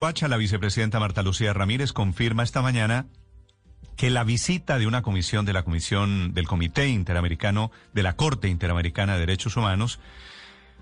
[0.00, 3.06] La vicepresidenta Marta Lucía Ramírez confirma esta mañana
[3.96, 8.46] que la visita de una comisión de la Comisión del Comité Interamericano de la Corte
[8.46, 9.98] Interamericana de Derechos Humanos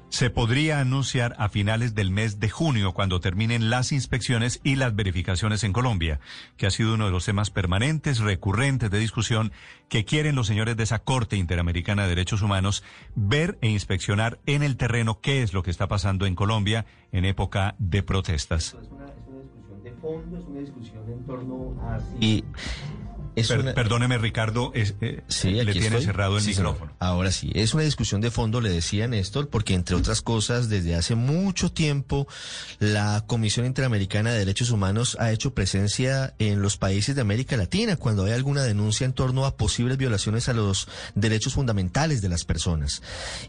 [0.09, 4.95] se podría anunciar a finales del mes de junio, cuando terminen las inspecciones y las
[4.95, 6.21] verificaciones en Colombia,
[6.57, 9.53] que ha sido uno de los temas permanentes, recurrentes de discusión
[9.89, 12.83] que quieren los señores de esa Corte Interamericana de Derechos Humanos
[13.15, 17.25] ver e inspeccionar en el terreno qué es lo que está pasando en Colombia en
[17.25, 18.77] época de protestas.
[18.81, 21.99] Es una, es una discusión de fondo, es una discusión en torno a...
[22.21, 22.45] Y
[23.37, 26.03] es Per- una- Perdóneme, Ricardo, es- eh, Sí, le tiene estoy.
[26.05, 26.73] cerrado el Sí, señor.
[26.73, 26.97] micrófono.
[26.99, 30.95] Ahora sí, es una discusión de fondo, le decía Néstor, porque entre otras cosas, desde
[30.97, 32.27] hace mucho tiempo,
[32.81, 37.97] la Comisión Interamericana de Derechos Humanos ha hecho presencia en los países de América Latina
[37.97, 42.45] cuando hay alguna denuncia en torno a posibles violaciones a los derechos fundamentales de las
[42.45, 43.03] personas.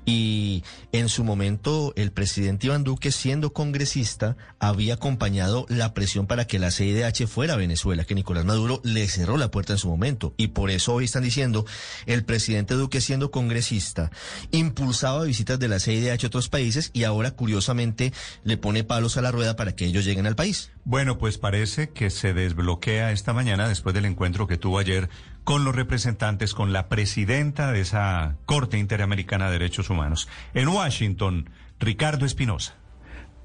[0.05, 6.45] Y en su momento, el presidente Iván Duque, siendo congresista, había acompañado la presión para
[6.45, 10.33] que la CIDH fuera a Venezuela, que Nicolás Maduro le cerró la puerta su momento.
[10.37, 11.65] Y por eso hoy están diciendo,
[12.05, 14.11] el presidente Duque siendo congresista,
[14.51, 19.21] impulsaba visitas de la CIDH a otros países y ahora curiosamente le pone palos a
[19.21, 20.71] la rueda para que ellos lleguen al país.
[20.83, 25.09] Bueno, pues parece que se desbloquea esta mañana después del encuentro que tuvo ayer
[25.43, 30.27] con los representantes, con la presidenta de esa Corte Interamericana de Derechos Humanos.
[30.53, 32.75] En Washington, Ricardo Espinosa.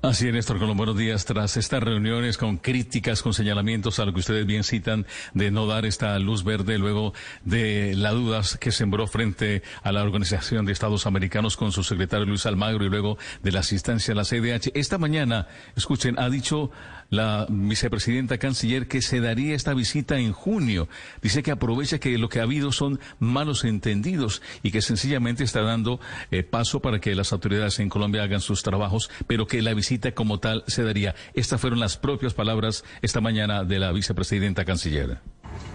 [0.03, 1.25] Así es, Néstor, con los buenos días.
[1.27, 5.69] Tras estas reuniones con críticas, con señalamientos a lo que ustedes bien citan de no
[5.69, 10.73] dar esta luz verde luego de las dudas que sembró frente a la Organización de
[10.73, 14.73] Estados Americanos con su secretario Luis Almagro y luego de la asistencia a la CDH.
[14.75, 16.73] Esta mañana, escuchen, ha dicho
[17.13, 20.89] la vicepresidenta canciller que se daría esta visita en junio.
[21.21, 25.61] Dice que aprovecha que lo que ha habido son malos entendidos y que sencillamente está
[25.61, 29.75] dando eh, paso para que las autoridades en Colombia hagan sus trabajos, pero que la
[29.75, 31.15] visita como tal se daría.
[31.35, 35.21] Estas fueron las propias palabras esta mañana de la vicepresidenta canciller.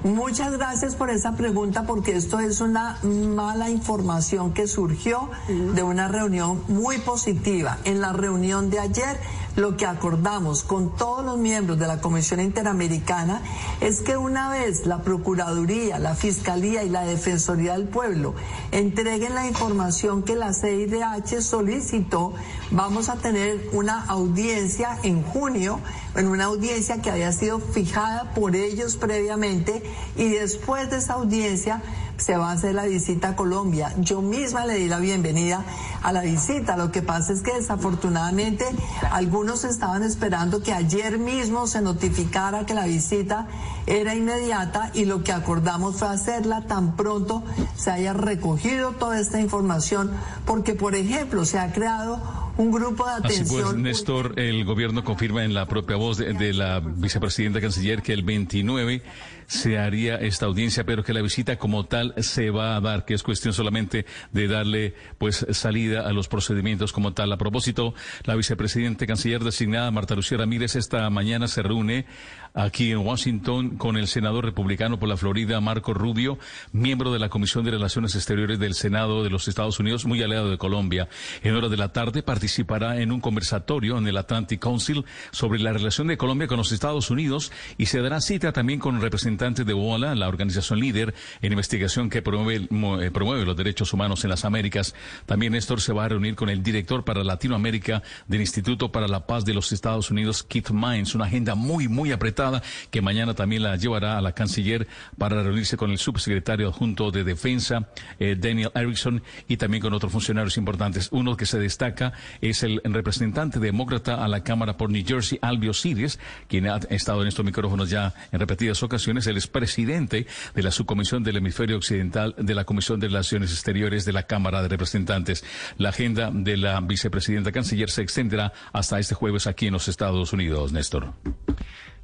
[0.04, 6.08] Muchas gracias por esa pregunta porque esto es una mala información que surgió de una
[6.08, 7.78] reunión muy positiva.
[7.84, 9.18] En la reunión de ayer
[9.58, 13.42] lo que acordamos con todos los miembros de la Comisión Interamericana
[13.82, 18.36] es que una vez la Procuraduría, la Fiscalía y la Defensoría del Pueblo
[18.72, 22.34] entreguen la información que la CIDH solicitó,
[22.70, 25.80] vamos a tener una audiencia en junio,
[26.16, 29.82] en una audiencia que había sido fijada por ellos previamente
[30.16, 31.82] y después de esa audiencia
[32.18, 33.94] se va a hacer la visita a Colombia.
[34.00, 35.64] Yo misma le di la bienvenida
[36.04, 36.78] a la visita.
[36.78, 38.66] Lo que pasa es que desafortunadamente
[39.12, 43.48] algunos estaban esperando que ayer mismo se notificara que la visita
[43.86, 47.44] era inmediata y lo que acordamos fue hacerla tan pronto
[47.76, 50.12] se haya recogido toda esta información
[50.46, 52.22] porque, por ejemplo, se ha creado
[52.58, 53.64] un grupo de Así atención.
[53.64, 58.14] pues, Néstor, el gobierno confirma en la propia voz de, de la vicepresidenta canciller que
[58.14, 59.04] el 29
[59.48, 63.14] se haría esta audiencia, pero que la visita como tal se va a dar, que
[63.14, 67.32] es cuestión solamente de darle pues salida a los procedimientos como tal.
[67.32, 67.94] A propósito,
[68.26, 72.06] la vicepresidenta canciller designada Marta Lucía Ramírez esta mañana se reúne
[72.54, 76.40] aquí en Washington con el senador republicano por la Florida, Marco Rubio,
[76.74, 80.50] miembro de la Comisión de Relaciones Exteriores del Senado de los Estados Unidos, muy aliado
[80.50, 81.08] de Colombia.
[81.42, 85.72] En horas de la tarde participará en un conversatorio en el Atlantic Council sobre la
[85.72, 89.74] relación de Colombia con los Estados Unidos y se dará cita también con representantes de
[89.74, 92.68] WOLA, la organización líder en investigación que promueve,
[93.06, 94.96] eh, promueve los derechos humanos en las Américas.
[95.28, 99.28] También Néstor se va a reunir con el director para Latinoamérica del Instituto para la
[99.28, 103.62] Paz de los Estados Unidos, Keith Mines, una agenda muy, muy apretada que mañana también
[103.62, 104.88] la llevará a la canciller
[105.20, 107.90] para reunirse con el subsecretario adjunto de Defensa,
[108.20, 111.10] eh, Daniel Erickson, y también con otros funcionarios importantes.
[111.12, 115.74] Uno que se destaca es el representante demócrata a la Cámara por New Jersey, Albio
[115.74, 119.27] Sides, quien ha estado en estos micrófonos ya en repetidas ocasiones.
[119.32, 124.06] Él es presidente de la subcomisión del hemisferio occidental de la Comisión de Relaciones Exteriores
[124.06, 125.44] de la Cámara de Representantes.
[125.78, 130.34] La agenda de la vicepresidenta canciller se extenderá hasta este jueves aquí en los Estados
[130.34, 131.14] Unidos, Néstor.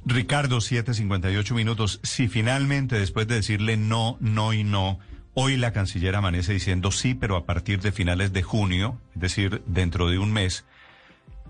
[0.06, 2.00] Ricardo, 7.58 minutos.
[2.02, 4.98] Si finalmente, después de decirle no, no y no,
[5.32, 9.62] hoy la canciller amanece diciendo sí, pero a partir de finales de junio, es decir,
[9.66, 10.64] dentro de un mes,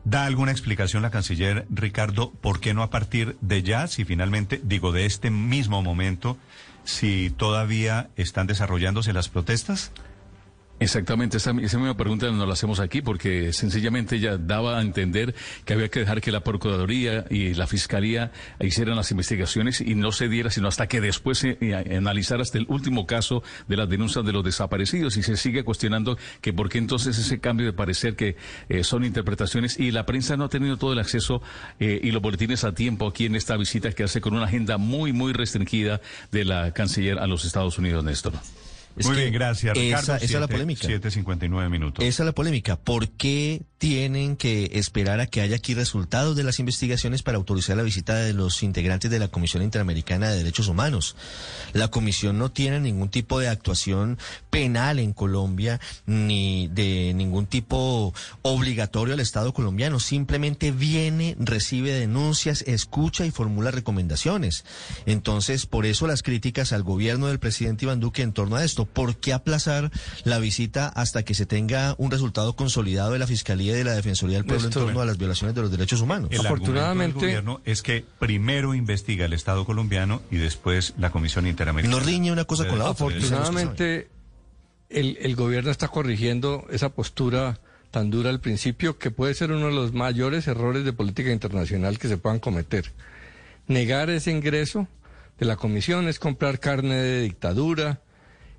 [0.05, 4.61] ¿da alguna explicación la canciller, Ricardo, por qué no a partir de ya, si finalmente,
[4.63, 6.37] digo, de este mismo momento,
[6.85, 9.93] si todavía están desarrollándose las protestas?
[10.85, 15.35] Exactamente, esa, esa, misma pregunta nos la hacemos aquí porque sencillamente ella daba a entender
[15.65, 20.13] que había que dejar que la Procuraduría y la Fiscalía hicieran las investigaciones y no
[20.13, 23.89] se diera sino hasta que después se eh, analizara hasta el último caso de las
[23.89, 27.73] denuncias de los desaparecidos y se sigue cuestionando que por qué entonces ese cambio de
[27.73, 28.37] parecer que
[28.69, 31.41] eh, son interpretaciones y la prensa no ha tenido todo el acceso
[31.81, 34.77] eh, y los boletines a tiempo aquí en esta visita que hace con una agenda
[34.77, 38.35] muy, muy restringida de la canciller a los Estados Unidos, Néstor.
[39.03, 40.03] Muy bien, gracias, Ricardo.
[40.03, 40.87] Esa, esa es la polémica.
[40.87, 42.05] 7.59 minutos.
[42.05, 42.77] Esa es la polémica.
[42.77, 47.77] ¿Por qué tienen que esperar a que haya aquí resultados de las investigaciones para autorizar
[47.77, 51.17] la visita de los integrantes de la Comisión Interamericana de Derechos Humanos?
[51.73, 54.19] La Comisión no tiene ningún tipo de actuación
[54.51, 59.99] penal en Colombia, ni de ningún tipo obligatorio al Estado colombiano.
[59.99, 64.65] Simplemente viene, recibe denuncias, escucha y formula recomendaciones.
[65.07, 68.84] Entonces, por eso las críticas al gobierno del presidente Iván Duque en torno a esto.
[68.87, 69.91] ¿Por qué aplazar
[70.25, 73.95] la visita hasta que se tenga un resultado consolidado de la Fiscalía y de la
[73.95, 76.31] Defensoría del Pueblo en torno a las violaciones de los derechos humanos?
[76.33, 81.47] El Afortunadamente, del gobierno es que primero investiga el Estado colombiano y después la Comisión
[81.47, 81.99] Interamericana.
[81.99, 83.07] No riñe una cosa con la otra.
[83.07, 84.09] Afortunadamente,
[84.89, 87.59] el, el gobierno está corrigiendo esa postura
[87.95, 91.97] tan dura al principio que puede ser uno de los mayores errores de política internacional
[91.99, 92.91] que se puedan cometer.
[93.69, 94.89] Negar ese ingreso
[95.39, 98.01] de la comisión es comprar carne de dictadura,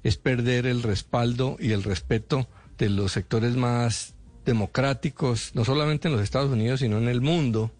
[0.05, 2.47] es perder el respaldo y el respeto
[2.77, 4.13] de los sectores más
[4.45, 7.71] democráticos, no solamente en los Estados Unidos, sino en el mundo,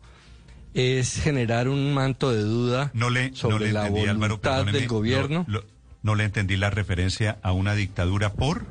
[0.74, 2.92] es generar un manto de duda
[3.34, 5.46] sobre la voluntad del gobierno.
[6.02, 8.66] no le entendí la referencia a una dictadura por...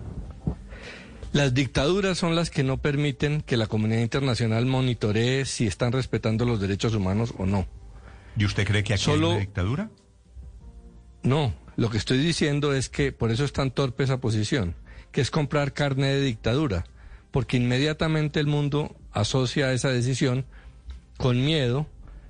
[1.32, 6.44] Las dictaduras son las que no permiten que la comunidad internacional monitoree si están respetando
[6.44, 7.68] los derechos humanos o no.
[8.36, 9.90] ¿Y usted cree que aquí hay una dictadura?
[11.22, 14.74] No, lo que estoy diciendo es que por eso es tan torpe esa posición,
[15.12, 16.84] que es comprar carne de dictadura,
[17.30, 20.44] porque inmediatamente el mundo asocia esa decisión
[21.16, 21.86] con miedo,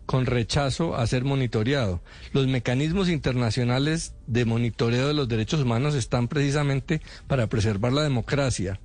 [0.06, 2.02] con rechazo a ser monitoreado.
[2.32, 8.80] Los mecanismos internacionales de monitoreo de los derechos humanos están precisamente para preservar la democracia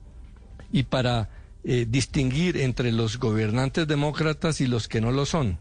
[0.72, 1.30] y para
[1.64, 5.58] eh, distinguir entre los gobernantes demócratas y los que no lo son.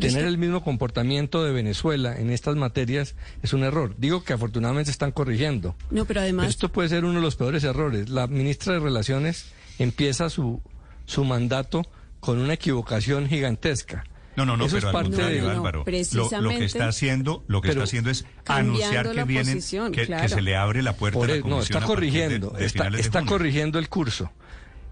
[0.00, 3.94] Tener el mismo comportamiento de Venezuela en estas materias es un error.
[3.98, 5.76] Digo que afortunadamente se están corrigiendo.
[5.90, 6.48] No, pero además.
[6.48, 8.08] esto puede ser uno de los peores errores.
[8.08, 9.46] La ministra de Relaciones
[9.78, 10.60] empieza su,
[11.06, 11.86] su mandato
[12.20, 14.04] con una equivocación gigantesca.
[14.36, 17.70] No, no, no, Eso pero es parte de Álvaro, lo, que está haciendo, lo que
[17.70, 19.56] está haciendo es anunciar que vienen,
[19.90, 23.88] que, se le abre la puerta a la No, está corrigiendo, está, está corrigiendo el
[23.88, 24.30] curso.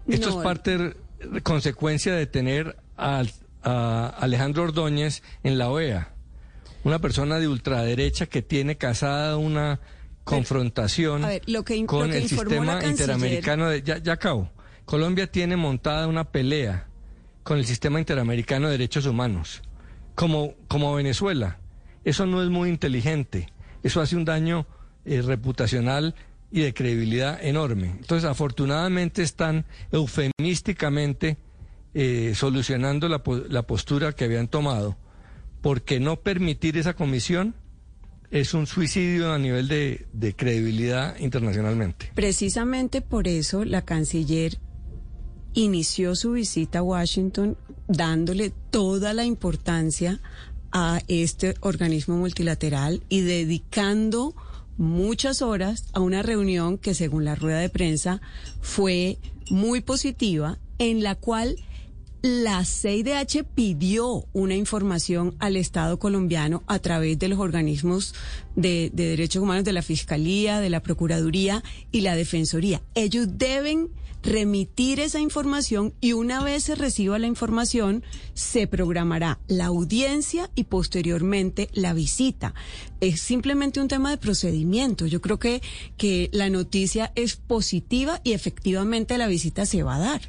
[0.08, 0.97] Esto es parte,
[1.44, 3.31] consecuencia de tener al
[3.67, 6.15] a Alejandro Ordóñez en la OEA,
[6.85, 9.81] una persona de ultraderecha que tiene casada una
[10.23, 11.23] confrontación
[11.87, 14.51] con el sistema interamericano de ya, ya acabo.
[14.85, 16.87] Colombia tiene montada una pelea
[17.43, 19.63] con el sistema interamericano de derechos humanos,
[20.15, 21.59] como, como Venezuela.
[22.05, 23.53] Eso no es muy inteligente.
[23.83, 24.67] Eso hace un daño
[25.05, 26.15] eh, reputacional
[26.53, 27.87] y de credibilidad enorme.
[27.99, 31.37] Entonces, afortunadamente están eufemísticamente
[31.98, 34.98] eh, solucionando la, la postura que habían tomado,
[35.62, 37.54] porque no permitir esa comisión
[38.31, 42.12] es un suicidio a nivel de, de, credibilidad internacionalmente.
[42.14, 44.58] Precisamente por eso la canciller
[45.54, 47.56] inició su visita a Washington
[47.88, 50.20] dándole toda la importancia
[50.72, 54.34] a este organismo multilateral y dedicando
[54.76, 58.20] muchas horas a una reunión que según la rueda de prensa
[58.60, 59.16] fue
[59.48, 61.56] muy positiva en la cual
[62.26, 68.15] la CIDH pidió una información al Estado colombiano a través de los organismos
[68.56, 71.62] de, derechos humanos de la Fiscalía, de la Procuraduría
[71.93, 72.82] y la Defensoría.
[72.96, 73.91] Ellos deben
[74.24, 78.03] remitir esa información y una vez se reciba la información
[78.34, 82.55] se programará la audiencia y posteriormente la visita.
[83.01, 85.06] Es simplemente un tema de procedimiento.
[85.06, 85.62] Yo creo que,
[85.96, 90.20] que la noticia es positiva y efectivamente la visita se va a dar.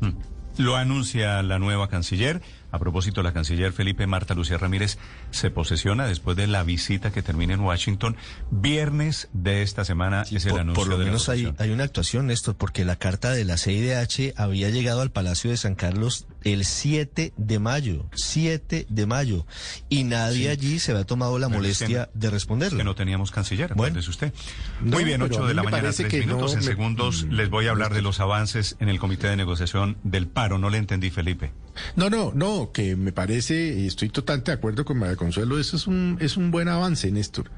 [0.00, 0.33] Mm.
[0.56, 2.40] Lo anuncia la nueva canciller.
[2.74, 4.98] A propósito, la canciller Felipe Marta Lucía Ramírez
[5.30, 8.16] se posesiona después de la visita que termina en Washington.
[8.50, 10.82] Viernes de esta semana es el anuncio.
[10.82, 14.34] Por lo de menos hay, hay, una actuación, Néstor, porque la carta de la CIDH
[14.36, 18.06] había llegado al Palacio de San Carlos el 7 de mayo.
[18.12, 19.46] 7 de mayo.
[19.88, 22.78] Y nadie allí se había tomado la molestia de responderle.
[22.78, 24.00] Que no teníamos canciller, bueno.
[24.00, 24.34] usted.
[24.80, 26.54] Muy bien, 8 de la mañana, 3 minutos.
[26.54, 30.26] en segundos les voy a hablar de los avances en el Comité de Negociación del
[30.26, 30.58] Paro.
[30.58, 31.52] No le entendí, Felipe.
[31.96, 35.86] No, no, no, que me parece, estoy totalmente de acuerdo con María Consuelo, eso es
[35.86, 37.50] un, es un buen avance, Néstor.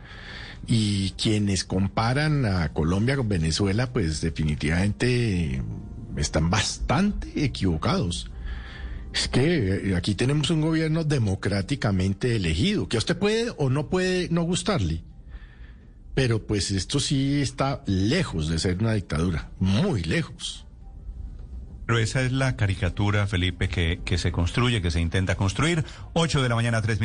[0.67, 5.63] Y quienes comparan a Colombia con Venezuela, pues definitivamente
[6.17, 8.31] están bastante equivocados.
[9.13, 13.89] Es que eh, aquí tenemos un gobierno democráticamente elegido, que a usted puede o no
[13.89, 15.03] puede no gustarle.
[16.15, 20.66] Pero pues esto sí está lejos de ser una dictadura, muy lejos.
[21.87, 25.85] Pero esa es la caricatura, Felipe, que, que se construye, que se intenta construir.
[26.15, 27.05] 8 de la mañana, tres minutos.